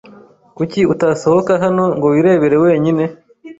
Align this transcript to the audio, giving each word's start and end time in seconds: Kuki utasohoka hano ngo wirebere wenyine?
Kuki 0.57 0.79
utasohoka 0.93 1.51
hano 1.63 1.83
ngo 1.95 2.05
wirebere 2.13 2.55
wenyine? 2.65 3.03